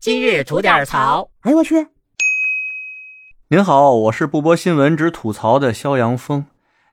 [0.00, 1.28] 今日吐点槽。
[1.42, 1.88] 哎呦我去！
[3.48, 6.46] 您好，我是不播新闻只吐槽的肖阳峰。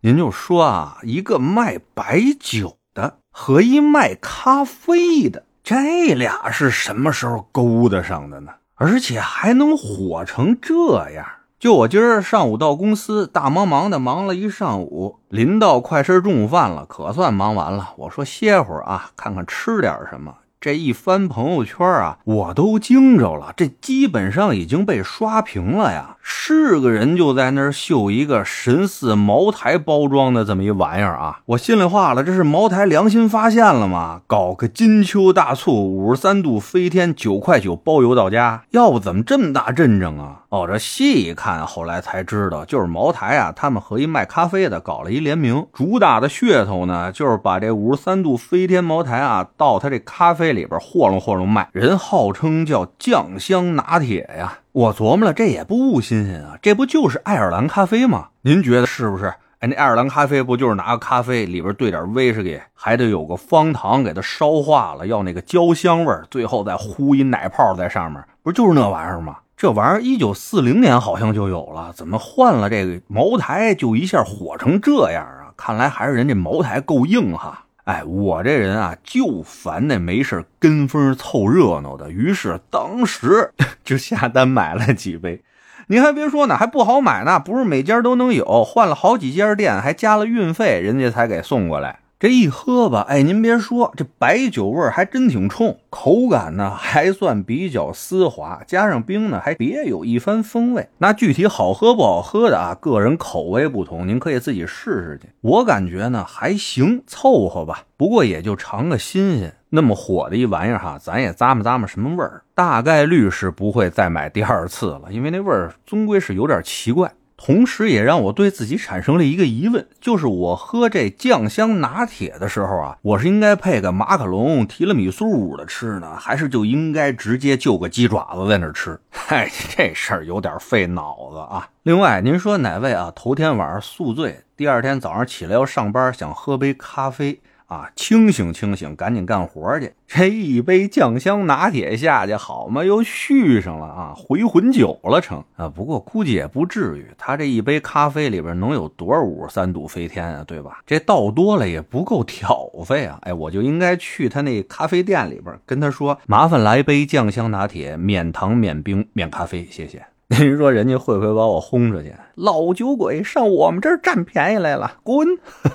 [0.00, 8.52] 您就说啊，一个卖白酒的和一卖咖啡的，这俩是什么时候勾搭上的呢？
[8.76, 11.26] 而且还能火成这样？
[11.58, 17.92] 就我今儿上午到公司，大忙忙的忙了一上午，临到快吃中午饭了，可算忙完了。
[17.98, 20.34] 我说歇会儿啊，看看吃点什么。
[20.64, 26.16] 这一翻朋友圈啊，我都惊着了，这基本上已经被刷屏了呀！
[26.22, 31.40] 是个人就在那儿秀一个神似茅台包装的这么一玩意儿啊！
[31.44, 34.22] 我心里话了，这是茅台良心发现了吗？
[34.26, 40.40] 搞个金秋大促，五十三度飞天，九块九包邮到家，要不怎么这么大阵仗啊？
[40.48, 54.60] 哦，这细一看，后来才知道，就是茅台啊，他们和一卖咖啡的搞了一联名，主打的噱头呢，就是把这五十三度飞天茅台啊，倒他这咖啡里边和弄和弄卖，人号称叫酱香拿铁呀。
[54.72, 58.28] 我琢磨了，这也不新鲜啊，这不就是爱尔兰咖啡吗？
[58.42, 59.34] 您觉得是不是？
[59.60, 69.36] 哎，那爱尔兰咖啡不就是拿个咖啡里边兑点威士忌，还得有个方糖给它烧化了，要那个焦香味儿最后再糊一奶泡在上面，不就是那玩意儿吗？
[69.56, 75.54] 这玩意儿一九四零年好像就有了，怎么换了这个茅台就一下火成这样啊？
[75.56, 77.64] 看来还是人家茅台够硬哈。
[77.84, 83.52] 哎，我这人啊就烦那没事跟风凑热闹的，于是当时
[83.84, 85.42] 就下单买了几杯。
[85.88, 91.98] 您还别说呢，还不好买呢，不是每家都能有，换了好几家店，还加了运费，人家才给送过来。
[92.24, 100.88] 这一喝吧，哎，您别说，这白酒味儿还真挺冲，口感呢还算比较丝滑，加上冰呢还别有一番风味。
[100.96, 105.28] 那具体好喝不好喝的啊，个人口味不同，您可以自己试试去。
[105.42, 107.82] 我感觉呢还行，凑合吧。
[107.98, 109.54] 不过也就尝个新鲜。
[109.68, 117.12] 那么火的一玩意儿哈，咱也咂摸咂摸什么味儿，大概率是不会再买第二次了，因为那味儿终归是有点奇怪。
[117.36, 128.98] 同时，也让我对自己产生了一个疑问，就是我喝这酱香拿铁的时候啊，我是应该配个马卡龙、提拉米苏的吃呢，还是就应该直接就个鸡爪子在那吃？
[129.10, 131.68] 嗨，这事儿有点费脑子啊。
[131.82, 133.12] 另外，您说哪位啊？
[133.14, 137.40] 头天晚上宿醉，第二天早上起来要上班，想喝杯咖啡。
[137.66, 139.92] 啊，清醒清醒，赶紧干活去！
[140.06, 145.68] 这一杯酱香拿铁下去，好嘛，又续上了啊，回魂酒了成啊！
[145.68, 150.44] 不过估计也不至于，他这一杯咖啡里边能有多少五三度飞天啊？
[150.46, 150.82] 对吧？
[150.86, 153.18] 这倒多了也不够挑费啊！
[153.22, 160.04] 哎，我就应该去他那咖啡店里边跟他说，麻烦来杯酱香拿铁，免糖、免冰、免咖啡，谢谢。
[160.28, 162.14] 您说人家会不会把我轰出去？
[162.34, 165.26] 老酒鬼上我们这儿占便宜来了，滚！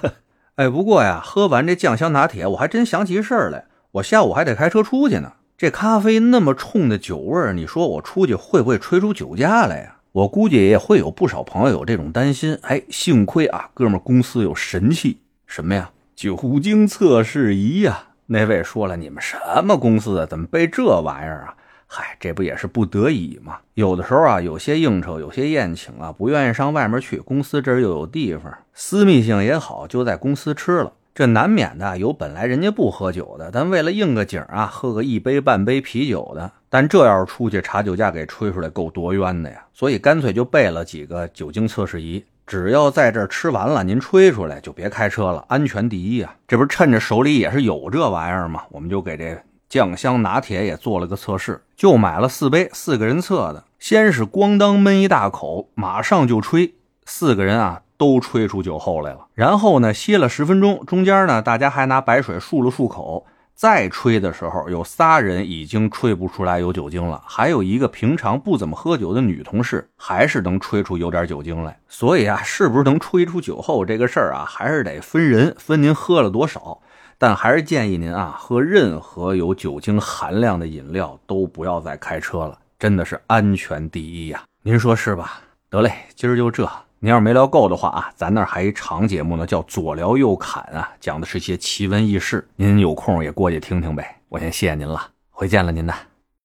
[0.59, 3.63] 哎，不过呀，喝完这酱香拿铁，我还真想起事儿来。
[3.91, 5.31] 我下午还得开车出去呢。
[5.57, 9.95] 这咖啡那么冲的酒味儿，你说我出去会不会吹出酒驾来呀？
[10.11, 12.59] 我估计也会有不少朋友有这种担心。
[12.63, 15.91] 哎，幸亏啊，哥们儿公司有神器，什么呀？
[16.13, 17.97] 酒精测试仪呀。
[18.25, 20.25] 那位说了，你们什么公司啊？
[20.25, 21.55] 怎么备这玩意儿啊？
[21.91, 23.57] 嗨，这不也是不得已吗？
[23.73, 30.93] 有的时候啊，有些应酬，有些宴请啊，不愿意上外面去，公司这儿又有地方，私密性也好，就在公司吃了。
[31.15, 36.51] 这难免的有本来人家不喝酒的，但为了应个景啊，喝个一杯半杯啤酒的。
[36.69, 39.65] 但这要是出去查酒驾给吹出来，够多冤的呀！
[39.73, 46.35] 所以干脆就备了几个酒精测试仪，只要在这儿吃完了，您吹出来就别开车了，安全第一啊！
[46.47, 48.61] 这不是趁着手里也是有这玩意儿吗？
[48.69, 49.43] 我们就给这。
[49.69, 53.65] 酱香拿铁也做了个测试，就买了四杯，四个人测的。
[53.77, 56.73] 先是咣当闷一大口，马上就吹，
[57.05, 59.27] 四个人啊都吹出酒后来了。
[59.35, 63.27] 然后呢歇了十分钟，中间呢大家还拿白水漱了漱口。
[63.53, 71.77] 再吹的时候，有仨人已经吹不出来有酒精了，还有一个平常不怎么喝酒的女同事，还是能吹出有点酒精来。
[71.89, 76.79] 所以啊，是不是能吹出酒后这个事儿啊，还是得分人，分您喝了多少。
[77.21, 84.41] 但还是建议您啊，喝任何有酒精含量的饮料都不要再开车了，真的是安全第一呀！
[84.63, 85.41] 您说是吧？
[85.69, 86.67] 得嘞，今儿就这。
[87.01, 92.47] 您要是没聊够的话啊，咱那儿还一长节目呢，叫左聊右侃啊，讲的是些奇闻异事。
[92.55, 94.21] 您有空也过去听听呗。
[94.29, 96.08] 我先谢谢您了，回见了您呐。